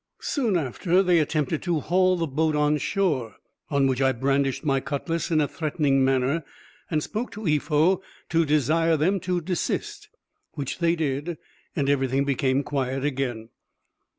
Soon 0.19 0.57
after, 0.57 1.03
they 1.03 1.19
attempted 1.19 1.61
to 1.61 1.79
haul 1.79 2.17
the 2.17 2.25
boat 2.25 2.55
on 2.55 2.79
shore, 2.79 3.35
on 3.69 3.85
which 3.85 4.01
I 4.01 4.11
brandished 4.11 4.65
my 4.65 4.79
cutlass 4.79 5.29
in 5.29 5.39
a 5.39 5.47
threatening 5.47 6.03
manner, 6.03 6.43
and 6.89 7.03
spoke 7.03 7.29
to 7.33 7.41
Eefow 7.41 8.01
to 8.29 8.43
desire 8.43 8.97
them 8.97 9.19
to 9.19 9.39
desist; 9.41 10.09
which 10.53 10.79
they 10.79 10.95
did, 10.95 11.37
and 11.75 11.87
everything 11.87 12.25
became 12.25 12.63
quiet 12.63 13.05
again. 13.05 13.49